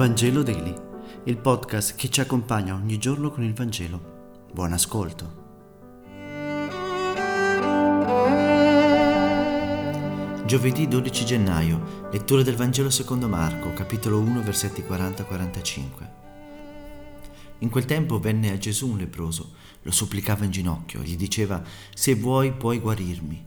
Vangelo 0.00 0.42
Daily, 0.42 0.74
il 1.24 1.36
podcast 1.36 1.94
che 1.94 2.08
ci 2.08 2.22
accompagna 2.22 2.72
ogni 2.74 2.96
giorno 2.96 3.30
con 3.30 3.44
il 3.44 3.52
Vangelo. 3.52 4.46
Buon 4.50 4.72
ascolto. 4.72 5.36
Giovedì 10.46 10.88
12 10.88 11.24
gennaio, 11.26 12.08
lettura 12.10 12.42
del 12.42 12.56
Vangelo 12.56 12.88
secondo 12.88 13.28
Marco, 13.28 13.74
capitolo 13.74 14.20
1, 14.20 14.40
versetti 14.40 14.80
40-45. 14.80 15.88
In 17.58 17.68
quel 17.68 17.84
tempo 17.84 18.18
venne 18.18 18.52
a 18.52 18.56
Gesù 18.56 18.92
un 18.92 18.96
leproso, 18.96 19.52
lo 19.82 19.90
supplicava 19.90 20.46
in 20.46 20.50
ginocchio, 20.50 21.02
gli 21.02 21.16
diceva, 21.16 21.62
se 21.92 22.14
vuoi 22.14 22.54
puoi 22.54 22.78
guarirmi. 22.78 23.44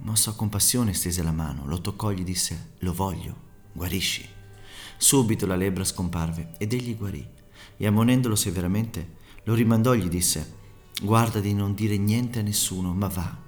Mosso 0.00 0.28
a 0.28 0.34
compassione 0.34 0.92
stese 0.92 1.22
la 1.22 1.32
mano, 1.32 1.64
lo 1.64 1.80
toccò 1.80 2.12
e 2.12 2.16
gli 2.16 2.24
disse, 2.24 2.72
lo 2.80 2.92
voglio, 2.92 3.34
guarisci. 3.72 4.42
Subito 5.04 5.44
la 5.44 5.54
lebbra 5.54 5.84
scomparve 5.84 6.52
ed 6.56 6.72
egli 6.72 6.96
guarì, 6.96 7.28
e 7.76 7.86
ammonendolo 7.86 8.34
severamente, 8.34 9.16
lo 9.42 9.52
rimandò 9.52 9.92
e 9.92 9.98
gli 9.98 10.08
disse, 10.08 10.54
guarda 11.02 11.40
di 11.40 11.52
non 11.52 11.74
dire 11.74 11.98
niente 11.98 12.38
a 12.38 12.42
nessuno, 12.42 12.94
ma 12.94 13.08
va, 13.08 13.38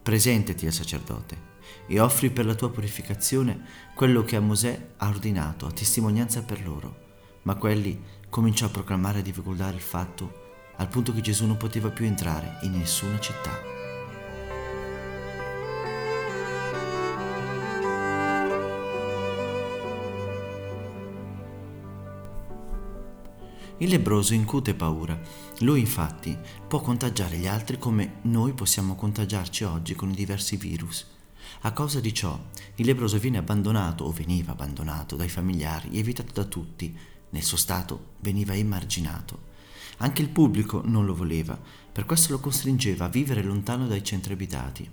presentati 0.00 0.64
al 0.64 0.72
sacerdote 0.72 1.50
e 1.88 1.98
offri 1.98 2.30
per 2.30 2.46
la 2.46 2.54
tua 2.54 2.70
purificazione 2.70 3.64
quello 3.96 4.22
che 4.22 4.36
a 4.36 4.40
Mosè 4.40 4.90
ha 4.98 5.08
ordinato 5.08 5.66
a 5.66 5.72
testimonianza 5.72 6.44
per 6.44 6.64
loro. 6.64 7.00
Ma 7.42 7.56
quelli 7.56 8.00
cominciò 8.30 8.66
a 8.66 8.70
proclamare 8.70 9.18
e 9.18 9.22
divulgare 9.22 9.74
il 9.74 9.82
fatto 9.82 10.50
al 10.76 10.86
punto 10.86 11.12
che 11.12 11.20
Gesù 11.20 11.46
non 11.46 11.56
poteva 11.56 11.90
più 11.90 12.04
entrare 12.04 12.58
in 12.62 12.78
nessuna 12.78 13.18
città. 13.18 13.71
Il 23.82 23.88
lebroso 23.88 24.32
incute 24.32 24.74
paura. 24.74 25.20
Lui 25.58 25.80
infatti 25.80 26.38
può 26.68 26.80
contagiare 26.80 27.36
gli 27.36 27.48
altri 27.48 27.80
come 27.80 28.18
noi 28.22 28.52
possiamo 28.52 28.94
contagiarci 28.94 29.64
oggi 29.64 29.96
con 29.96 30.08
i 30.08 30.14
diversi 30.14 30.54
virus. 30.54 31.04
A 31.62 31.72
causa 31.72 31.98
di 31.98 32.14
ciò, 32.14 32.40
il 32.76 32.86
lebroso 32.86 33.18
viene 33.18 33.38
abbandonato 33.38 34.04
o 34.04 34.12
veniva 34.12 34.52
abbandonato 34.52 35.16
dai 35.16 35.28
familiari, 35.28 35.98
evitato 35.98 36.32
da 36.32 36.44
tutti, 36.44 36.96
nel 37.30 37.42
suo 37.42 37.56
stato 37.56 38.10
veniva 38.20 38.54
emarginato. 38.54 39.50
Anche 39.96 40.22
il 40.22 40.28
pubblico 40.28 40.82
non 40.84 41.04
lo 41.04 41.16
voleva, 41.16 41.60
per 41.90 42.06
questo 42.06 42.30
lo 42.30 42.38
costringeva 42.38 43.06
a 43.06 43.08
vivere 43.08 43.42
lontano 43.42 43.88
dai 43.88 44.04
centri 44.04 44.34
abitati. 44.34 44.88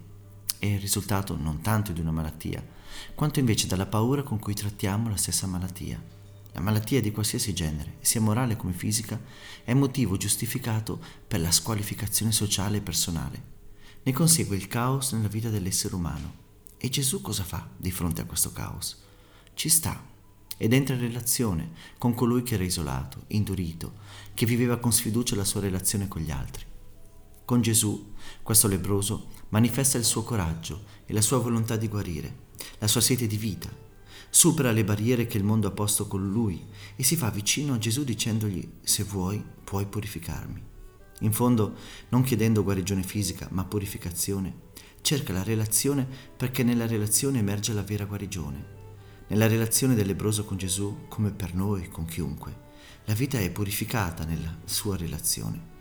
È 0.57 0.65
il 0.65 0.79
risultato 0.79 1.37
non 1.37 1.61
tanto 1.61 1.91
di 1.91 1.99
una 2.01 2.11
malattia, 2.11 2.65
quanto 3.13 3.37
invece 3.37 3.67
dalla 3.67 3.85
paura 3.85 4.23
con 4.23 4.39
cui 4.39 4.55
trattiamo 4.55 5.09
la 5.09 5.15
stessa 5.15 5.45
malattia. 5.45 6.17
La 6.53 6.61
malattia 6.61 7.01
di 7.01 7.11
qualsiasi 7.11 7.53
genere, 7.53 7.97
sia 8.01 8.21
morale 8.21 8.55
come 8.55 8.73
fisica, 8.73 9.21
è 9.63 9.73
motivo 9.73 10.17
giustificato 10.17 10.99
per 11.27 11.39
la 11.41 11.51
squalificazione 11.51 12.31
sociale 12.31 12.77
e 12.77 12.81
personale. 12.81 13.43
Ne 14.03 14.13
consegue 14.13 14.55
il 14.55 14.67
caos 14.67 15.11
nella 15.11 15.27
vita 15.27 15.49
dell'essere 15.49 15.95
umano 15.95 16.47
e 16.77 16.89
Gesù 16.89 17.21
cosa 17.21 17.43
fa 17.43 17.69
di 17.75 17.91
fronte 17.91 18.21
a 18.21 18.25
questo 18.25 18.51
caos? 18.51 19.03
Ci 19.53 19.69
sta 19.69 20.01
ed 20.57 20.73
entra 20.73 20.95
in 20.95 21.01
relazione 21.01 21.71
con 21.97 22.13
colui 22.13 22.43
che 22.43 22.55
era 22.55 22.63
isolato, 22.63 23.23
indurito, 23.27 23.93
che 24.33 24.45
viveva 24.45 24.77
con 24.77 24.91
sfiducia 24.91 25.35
la 25.35 25.43
sua 25.43 25.61
relazione 25.61 26.07
con 26.07 26.21
gli 26.21 26.31
altri. 26.31 26.65
Con 27.45 27.61
Gesù, 27.61 28.13
questo 28.43 28.67
lebroso 28.67 29.27
manifesta 29.49 29.97
il 29.97 30.03
suo 30.03 30.23
coraggio 30.23 30.83
e 31.05 31.13
la 31.13 31.21
sua 31.21 31.39
volontà 31.39 31.75
di 31.75 31.87
guarire, 31.87 32.47
la 32.79 32.87
sua 32.87 33.01
sete 33.01 33.27
di 33.27 33.37
vita, 33.37 33.69
supera 34.29 34.71
le 34.71 34.83
barriere 34.83 35.25
che 35.25 35.37
il 35.37 35.43
mondo 35.43 35.67
ha 35.67 35.71
posto 35.71 36.07
con 36.07 36.29
lui 36.29 36.65
e 36.95 37.03
si 37.03 37.15
fa 37.15 37.29
vicino 37.29 37.73
a 37.73 37.77
Gesù 37.77 38.03
dicendogli 38.03 38.67
se 38.81 39.03
vuoi 39.03 39.43
puoi 39.63 39.85
purificarmi. 39.85 40.63
In 41.21 41.31
fondo, 41.31 41.75
non 42.09 42.23
chiedendo 42.23 42.63
guarigione 42.63 43.03
fisica, 43.03 43.47
ma 43.51 43.65
purificazione, 43.65 44.67
cerca 45.01 45.33
la 45.33 45.43
relazione 45.43 46.07
perché 46.35 46.63
nella 46.63 46.87
relazione 46.87 47.39
emerge 47.39 47.73
la 47.73 47.83
vera 47.83 48.05
guarigione. 48.05 48.77
Nella 49.27 49.47
relazione 49.47 49.93
del 49.95 50.07
lebroso 50.07 50.45
con 50.45 50.57
Gesù, 50.57 51.05
come 51.07 51.31
per 51.31 51.53
noi, 51.53 51.89
con 51.89 52.05
chiunque, 52.05 52.67
la 53.05 53.13
vita 53.13 53.37
è 53.37 53.51
purificata 53.51 54.23
nella 54.23 54.57
sua 54.65 54.97
relazione. 54.97 55.77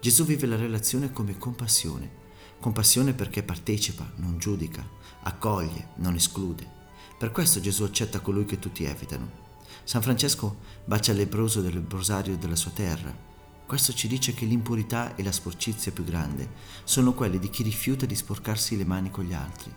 Gesù 0.00 0.24
vive 0.24 0.46
la 0.46 0.56
relazione 0.56 1.12
come 1.12 1.38
compassione, 1.38 2.10
compassione 2.58 3.12
perché 3.12 3.42
partecipa, 3.42 4.10
non 4.16 4.38
giudica, 4.38 4.84
accoglie, 5.22 5.90
non 5.96 6.14
esclude. 6.14 6.77
Per 7.18 7.32
questo 7.32 7.60
Gesù 7.60 7.82
accetta 7.82 8.20
colui 8.20 8.44
che 8.44 8.58
tutti 8.58 8.84
evitano. 8.84 9.46
San 9.82 10.02
Francesco 10.02 10.58
bacia 10.84 11.10
il 11.10 11.18
lebroso 11.18 11.60
del 11.60 11.74
lebrosario 11.74 12.36
della 12.36 12.56
sua 12.56 12.70
terra, 12.70 13.26
questo 13.68 13.92
ci 13.92 14.08
dice 14.08 14.32
che 14.32 14.46
l'impurità 14.46 15.14
e 15.14 15.22
la 15.22 15.30
sporcizia 15.30 15.92
più 15.92 16.02
grande 16.02 16.52
sono 16.84 17.12
quelle 17.12 17.38
di 17.38 17.50
chi 17.50 17.62
rifiuta 17.62 18.06
di 18.06 18.14
sporcarsi 18.14 18.78
le 18.78 18.86
mani 18.86 19.10
con 19.10 19.24
gli 19.24 19.34
altri. 19.34 19.70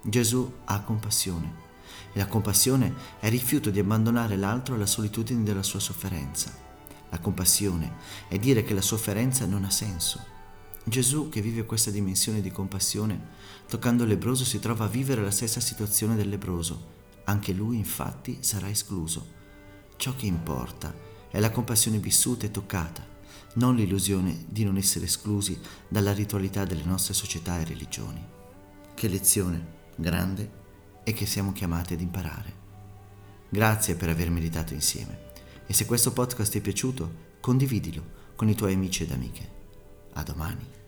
Gesù 0.00 0.50
ha 0.64 0.80
compassione 0.80 1.64
e 2.14 2.18
la 2.18 2.28
compassione 2.28 2.94
è 3.18 3.26
il 3.26 3.32
rifiuto 3.32 3.68
di 3.68 3.78
abbandonare 3.78 4.36
l'altro 4.36 4.74
alla 4.74 4.86
solitudine 4.86 5.42
della 5.42 5.62
sua 5.62 5.80
sofferenza. 5.80 6.50
La 7.10 7.18
compassione 7.18 7.96
è 8.28 8.38
dire 8.38 8.62
che 8.62 8.72
la 8.72 8.80
sofferenza 8.80 9.44
non 9.44 9.64
ha 9.64 9.70
senso. 9.70 10.35
Gesù, 10.88 11.28
che 11.28 11.40
vive 11.40 11.66
questa 11.66 11.90
dimensione 11.90 12.40
di 12.40 12.52
compassione, 12.52 13.20
toccando 13.68 14.04
il 14.04 14.08
lebroso 14.10 14.44
si 14.44 14.60
trova 14.60 14.84
a 14.84 14.88
vivere 14.88 15.20
la 15.20 15.32
stessa 15.32 15.58
situazione 15.58 16.14
del 16.14 16.28
lebroso. 16.28 16.94
Anche 17.24 17.52
lui, 17.52 17.76
infatti, 17.76 18.38
sarà 18.40 18.70
escluso. 18.70 19.34
Ciò 19.96 20.14
che 20.14 20.26
importa 20.26 20.94
è 21.28 21.40
la 21.40 21.50
compassione 21.50 21.98
vissuta 21.98 22.46
e 22.46 22.52
toccata 22.52 23.04
non 23.54 23.74
l'illusione 23.74 24.44
di 24.48 24.62
non 24.62 24.76
essere 24.76 25.06
esclusi 25.06 25.58
dalla 25.88 26.12
ritualità 26.12 26.64
delle 26.64 26.84
nostre 26.84 27.14
società 27.14 27.58
e 27.58 27.64
religioni. 27.64 28.24
Che 28.94 29.08
lezione 29.08 29.74
grande 29.96 30.50
e 31.02 31.12
che 31.14 31.26
siamo 31.26 31.50
chiamati 31.52 31.94
ad 31.94 32.00
imparare. 32.00 32.54
Grazie 33.48 33.96
per 33.96 34.08
aver 34.08 34.30
meditato 34.30 34.72
insieme 34.72 35.18
e 35.66 35.72
se 35.72 35.84
questo 35.84 36.12
podcast 36.12 36.52
ti 36.52 36.58
è 36.58 36.60
piaciuto, 36.60 37.34
condividilo 37.40 38.14
con 38.36 38.48
i 38.48 38.54
tuoi 38.54 38.74
amici 38.74 39.02
ed 39.02 39.10
amiche. 39.10 39.65
A 40.16 40.22
domani. 40.22 40.85